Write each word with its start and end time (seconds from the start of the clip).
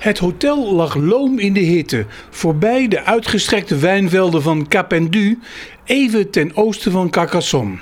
Het 0.00 0.18
hotel 0.18 0.74
lag 0.74 0.94
loom 0.94 1.38
in 1.38 1.52
de 1.52 1.60
hitte, 1.60 2.06
voorbij 2.30 2.88
de 2.88 3.04
uitgestrekte 3.04 3.76
wijnvelden 3.76 4.42
van 4.42 4.68
Capendu, 4.68 5.38
even 5.84 6.30
ten 6.30 6.56
oosten 6.56 6.92
van 6.92 7.10
Carcassonne. 7.10 7.78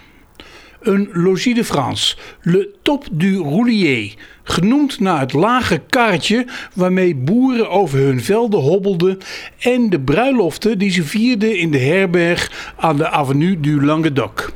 Een 0.80 1.08
logis 1.12 1.54
de 1.54 1.64
France, 1.64 2.16
Le 2.42 2.74
Top 2.82 3.04
du 3.12 3.36
Roulier, 3.36 4.14
genoemd 4.42 5.00
naar 5.00 5.20
het 5.20 5.32
lage 5.32 5.82
kaartje 5.88 6.46
waarmee 6.74 7.14
boeren 7.14 7.70
over 7.70 7.98
hun 7.98 8.20
velden 8.20 8.60
hobbelden 8.60 9.18
en 9.58 9.90
de 9.90 10.00
bruiloften 10.00 10.78
die 10.78 10.90
ze 10.90 11.04
vierden 11.04 11.58
in 11.58 11.70
de 11.70 11.78
herberg 11.78 12.72
aan 12.76 12.96
de 12.96 13.08
Avenue 13.08 13.60
du 13.60 13.84
Languedoc. 13.84 14.52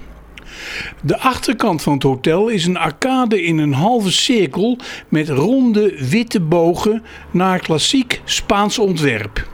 De 1.03 1.19
achterkant 1.19 1.83
van 1.83 1.93
het 1.93 2.03
hotel 2.03 2.49
is 2.49 2.67
een 2.67 2.77
arcade 2.77 3.43
in 3.43 3.59
een 3.59 3.73
halve 3.73 4.13
cirkel 4.13 4.79
met 5.09 5.29
ronde 5.29 6.09
witte 6.09 6.41
bogen 6.41 7.03
naar 7.31 7.59
klassiek 7.59 8.21
Spaans 8.25 8.79
ontwerp. 8.79 9.51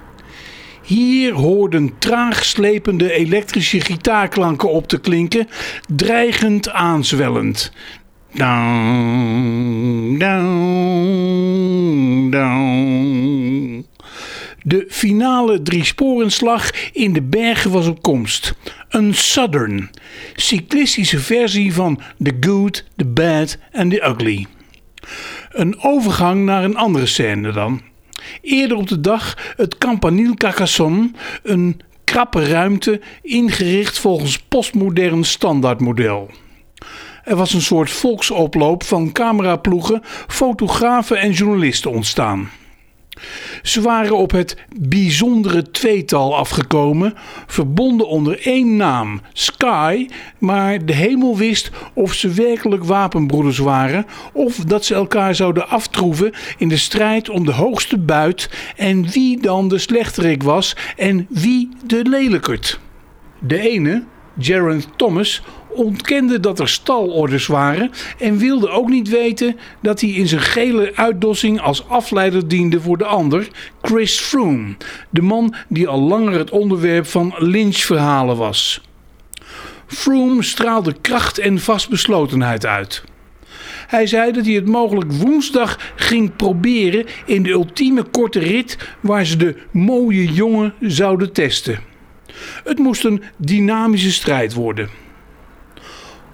Hier 0.83 1.33
hoorden 1.33 1.99
traag 1.99 2.45
slepende 2.45 3.13
elektrische 3.13 3.81
gitaarklanken 3.81 4.71
op 4.71 4.89
te 4.89 5.01
klinken, 5.01 5.49
dreigend 5.95 6.71
aanzwellend. 6.71 7.73
Down, 8.33 10.17
down, 10.19 11.59
down. 12.31 12.98
De 14.69 14.87
finale 14.89 15.63
driesporenslag 15.63 16.71
in 16.93 17.13
de 17.13 17.23
bergen 17.23 17.71
was 17.71 17.87
op 17.87 18.03
komst. 18.03 18.55
Een 18.89 19.15
Southern, 19.15 19.91
cyclistische 20.35 21.19
versie 21.19 21.75
van 21.75 22.01
The 22.23 22.37
Good, 22.41 22.85
The 22.97 23.07
Bad 23.07 23.59
and 23.73 23.91
The 23.91 24.05
Ugly. 24.05 24.47
Een 25.51 25.83
overgang 25.83 26.45
naar 26.45 26.65
een 26.65 26.77
andere 26.77 27.07
scène 27.07 27.53
dan. 27.53 27.81
Eerder 28.41 28.77
op 28.77 28.89
de 28.89 29.01
dag 29.01 29.55
het 29.57 29.79
Campanile 29.79 30.35
Carcassonne, 30.35 31.11
een 31.43 31.81
krappe 32.05 32.49
ruimte 32.49 33.01
ingericht 33.23 33.99
volgens 33.99 34.39
postmodern 34.39 35.25
standaardmodel. 35.25 36.31
Er 37.25 37.37
was 37.37 37.53
een 37.53 37.63
soort 37.63 37.91
volksoploop 37.91 38.83
van 38.83 39.13
cameraploegen, 39.13 40.03
fotografen 40.27 41.19
en 41.19 41.33
journalisten 41.33 41.91
ontstaan. 41.91 42.51
Ze 43.63 43.81
waren 43.81 44.17
op 44.17 44.31
het 44.31 44.57
bijzondere 44.81 45.71
tweetal 45.71 46.37
afgekomen, 46.37 47.15
verbonden 47.47 48.09
onder 48.09 48.47
één 48.47 48.77
naam, 48.77 49.21
Sky, 49.33 50.09
maar 50.39 50.85
de 50.85 50.95
hemel 50.95 51.37
wist 51.37 51.71
of 51.95 52.13
ze 52.13 52.29
werkelijk 52.29 52.85
wapenbroeders 52.85 53.59
waren 53.59 54.07
of 54.33 54.57
dat 54.57 54.85
ze 54.85 54.95
elkaar 54.95 55.35
zouden 55.35 55.69
aftroeven 55.69 56.33
in 56.59 56.69
de 56.69 56.77
strijd 56.77 57.29
om 57.29 57.45
de 57.45 57.53
hoogste 57.53 57.99
buit 57.99 58.51
en 58.77 59.09
wie 59.09 59.41
dan 59.41 59.69
de 59.69 59.79
slechterik 59.79 60.43
was 60.43 60.77
en 60.97 61.27
wie 61.29 61.69
de 61.87 62.05
lelijkert. 62.05 62.81
De 63.39 63.61
ene, 63.61 64.05
Jaron 64.35 64.85
Thomas, 64.97 65.43
ontkende 65.79 66.41
dat 66.41 66.59
er 66.59 66.69
stalorders 66.69 67.47
waren 67.47 67.91
en 68.19 68.39
wilde 68.39 68.69
ook 68.69 68.89
niet 68.89 69.09
weten 69.09 69.57
dat 69.83 70.01
hij 70.01 70.11
in 70.11 70.29
zijn 70.29 70.41
gele 70.41 70.93
uitdossing 70.95 71.61
als 71.61 71.89
afleider 71.89 72.49
diende 72.49 72.81
voor 72.81 72.99
de 72.99 73.05
ander, 73.05 73.49
Chris 73.83 74.19
Froome, 74.21 74.77
de 75.11 75.23
man 75.23 75.55
die 75.69 75.89
al 75.89 76.01
langer 76.01 76.39
het 76.39 76.51
onderwerp 76.51 77.07
van 77.07 77.35
lynchverhalen 77.39 78.37
was. 78.37 78.81
Froome 79.87 80.43
straalde 80.43 80.95
kracht 81.01 81.39
en 81.39 81.59
vastbeslotenheid 81.59 82.67
uit. 82.67 83.05
Hij 83.87 84.07
zei 84.07 84.33
dat 84.33 84.45
hij 84.45 84.55
het 84.55 84.67
mogelijk 84.67 85.13
woensdag 85.13 85.93
ging 85.97 86.37
proberen 86.37 87.07
in 87.27 87.43
de 87.43 87.51
ultieme 87.51 88.03
korte 88.03 88.39
rit 88.39 88.79
waar 89.01 89.25
ze 89.25 89.37
de 89.37 89.57
mooie 89.71 90.33
jongen 90.33 90.75
zouden 90.81 91.33
testen. 91.33 91.79
Het 92.65 92.79
moest 92.79 93.05
een 93.05 93.23
dynamische 93.37 94.13
strijd 94.13 94.55
worden. 94.55 95.08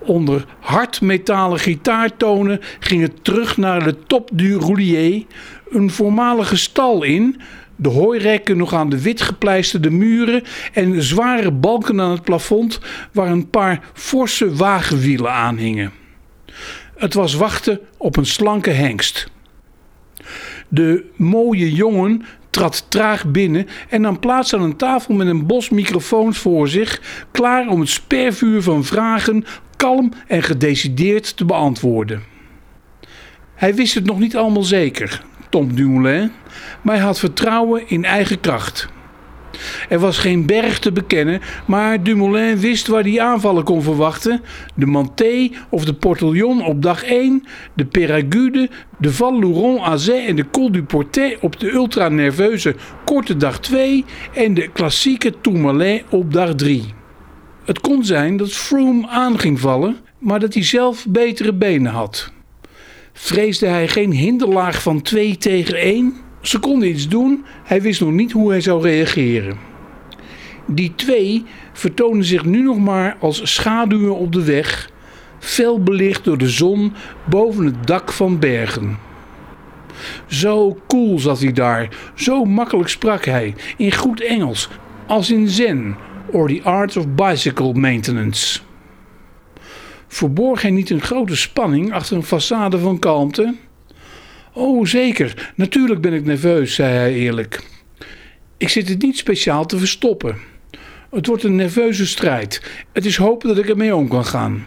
Onder 0.07 0.45
hardmetalen 0.61 1.59
gitaartonen 1.59 2.61
ging 2.79 3.03
het 3.03 3.25
terug 3.25 3.57
naar 3.57 3.85
de 3.85 3.97
Top 4.07 4.31
du 4.33 4.57
Roulier, 4.57 5.25
een 5.71 5.91
voormalige 5.91 6.57
stal 6.57 7.03
in, 7.03 7.41
de 7.77 7.89
hooirekken 7.89 8.57
nog 8.57 8.75
aan 8.75 8.89
de 8.89 9.03
wit 9.03 9.21
gepleisterde 9.21 9.91
muren 9.91 10.43
en 10.73 11.03
zware 11.03 11.51
balken 11.51 12.01
aan 12.01 12.11
het 12.11 12.23
plafond 12.23 12.81
waar 13.13 13.31
een 13.31 13.51
paar 13.51 13.81
forse 13.93 14.55
wagenwielen 14.55 15.33
aanhingen. 15.33 15.93
Het 16.97 17.15
was 17.15 17.35
wachten 17.35 17.81
op 17.97 18.17
een 18.17 18.27
slanke 18.27 18.71
hengst. 18.71 19.31
De 20.69 21.05
mooie 21.17 21.73
jongen 21.73 22.25
trad 22.51 22.87
traag 22.89 23.27
binnen 23.27 23.67
en 23.89 24.01
nam 24.01 24.19
plaats 24.19 24.55
aan 24.55 24.63
een 24.63 24.77
tafel 24.77 25.15
met 25.15 25.27
een 25.27 25.47
bos 25.47 25.69
microfoons 25.69 26.39
voor 26.39 26.69
zich, 26.69 27.01
klaar 27.33 27.69
om 27.69 27.81
het 27.81 27.89
spervuur 27.89 28.63
van 28.63 28.85
vragen 28.85 29.45
kalm 29.84 30.12
en 30.27 30.43
gedecideerd 30.43 31.37
te 31.37 31.45
beantwoorden. 31.45 32.22
Hij 33.55 33.75
wist 33.75 33.95
het 33.95 34.05
nog 34.05 34.19
niet 34.19 34.37
allemaal 34.37 34.62
zeker, 34.62 35.22
Tom 35.49 35.75
Dumoulin, 35.75 36.31
maar 36.83 36.95
hij 36.95 37.05
had 37.05 37.19
vertrouwen 37.19 37.83
in 37.87 38.05
eigen 38.05 38.41
kracht. 38.41 38.89
Er 39.89 39.99
was 39.99 40.19
geen 40.19 40.47
berg 40.47 40.78
te 40.78 40.93
bekennen, 40.93 41.41
maar 41.67 42.03
Dumoulin 42.03 42.59
wist 42.59 42.87
waar 42.87 43.03
hij 43.03 43.21
aanvallen 43.21 43.65
kon 43.65 43.83
verwachten. 43.83 44.43
De 44.75 44.87
Manté 44.87 45.50
of 45.69 45.84
de 45.84 45.94
Portillon 45.94 46.65
op 46.65 46.83
dag 46.83 47.05
1, 47.05 47.44
de 47.75 47.84
Péragude, 47.84 48.71
de 48.99 49.12
Val 49.12 49.41
Louron 49.41 49.81
Azet 49.81 50.27
en 50.27 50.37
de 50.37 50.50
Col 50.50 50.73
du 50.73 50.83
Portet 50.83 51.39
op 51.41 51.61
de 51.61 51.73
ultra-nerveuze 51.73 52.75
korte 53.05 53.37
dag 53.37 53.61
2 53.61 54.05
en 54.34 54.55
de 54.55 54.69
klassieke 54.69 55.34
Tourmalet 55.41 56.03
op 56.11 56.33
dag 56.33 56.55
3. 56.55 57.04
Het 57.65 57.81
kon 57.81 58.05
zijn 58.05 58.37
dat 58.37 58.53
Froome 58.53 59.09
aan 59.09 59.39
ging 59.39 59.61
vallen, 59.61 59.97
maar 60.19 60.41
dat 60.41 60.55
hij 60.55 60.65
zelf 60.65 61.07
betere 61.09 61.53
benen 61.53 61.93
had. 61.93 62.33
Vreesde 63.13 63.67
hij 63.67 63.89
geen 63.89 64.13
hinderlaag 64.13 64.83
van 64.83 65.03
2 65.03 65.37
tegen 65.37 65.75
1? 65.75 66.15
Ze 66.41 66.59
konden 66.59 66.89
iets 66.89 67.09
doen, 67.09 67.45
hij 67.65 67.83
wist 67.83 68.01
nog 68.01 68.11
niet 68.11 68.33
hoe 68.33 68.51
hij 68.51 68.61
zou 68.61 68.83
reageren. 68.83 69.59
Die 70.67 70.93
twee 70.95 71.45
vertonen 71.73 72.25
zich 72.25 72.45
nu 72.45 72.63
nog 72.63 72.79
maar 72.79 73.17
als 73.21 73.53
schaduwen 73.55 74.17
op 74.17 74.33
de 74.33 74.45
weg, 74.45 74.91
fel 75.39 75.83
belicht 75.83 76.25
door 76.25 76.39
de 76.39 76.49
zon 76.49 76.93
boven 77.25 77.65
het 77.65 77.87
dak 77.87 78.13
van 78.13 78.39
bergen. 78.39 78.99
Zo 80.27 80.79
cool 80.87 81.19
zat 81.19 81.41
hij 81.41 81.53
daar, 81.53 81.89
zo 82.15 82.45
makkelijk 82.45 82.89
sprak 82.89 83.25
hij, 83.25 83.55
in 83.77 83.93
goed 83.93 84.21
Engels, 84.21 84.69
als 85.07 85.31
in 85.31 85.49
zen, 85.49 85.97
or 86.34 86.49
the 86.49 86.61
art 86.62 86.97
of 86.97 87.15
bicycle 87.15 87.72
maintenance. 87.72 88.61
Verborg 90.09 90.62
hij 90.62 90.71
niet 90.71 90.91
een 90.91 91.00
grote 91.00 91.37
spanning 91.37 91.93
achter 91.93 92.17
een 92.17 92.25
façade 92.25 92.81
van 92.81 92.99
kalmte? 92.99 93.55
Oh, 94.53 94.87
zeker. 94.87 95.53
Natuurlijk 95.55 96.00
ben 96.00 96.12
ik 96.12 96.25
nerveus, 96.25 96.75
zei 96.75 96.93
hij 96.93 97.15
eerlijk. 97.15 97.62
Ik 98.56 98.69
zit 98.69 98.89
het 98.89 99.03
niet 99.03 99.19
speciaal 99.19 99.67
te 99.67 99.78
verstoppen. 99.78 100.37
Het 101.11 101.27
wordt 101.27 101.43
een 101.43 101.56
nerveuze 101.56 102.06
strijd. 102.06 102.62
Het 102.93 103.05
is 103.05 103.17
hopen 103.17 103.49
dat 103.49 103.59
ik 103.59 103.69
ermee 103.69 103.97
om 103.97 104.09
kan 104.09 104.25
gaan. 104.25 104.67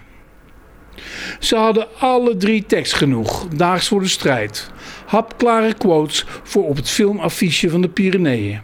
Ze 1.39 1.55
hadden 1.55 1.87
alle 1.99 2.37
drie 2.37 2.65
tekst 2.65 2.93
genoeg, 2.93 3.47
daags 3.47 3.87
voor 3.87 4.01
de 4.01 4.07
strijd. 4.07 4.71
Hapklare 5.05 5.73
quotes 5.73 6.25
voor 6.43 6.67
op 6.67 6.75
het 6.75 6.89
filmaffiche 6.89 7.69
van 7.69 7.81
de 7.81 7.89
Pyreneeën. 7.89 8.61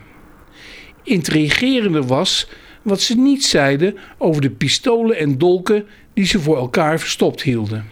Intrigerender 1.03 2.03
was 2.03 2.47
wat 2.83 3.01
ze 3.01 3.15
niet 3.15 3.45
zeiden 3.45 3.97
over 4.17 4.41
de 4.41 4.49
pistolen 4.49 5.17
en 5.17 5.37
dolken 5.37 5.85
die 6.13 6.25
ze 6.25 6.39
voor 6.39 6.57
elkaar 6.57 6.99
verstopt 6.99 7.41
hielden. 7.41 7.85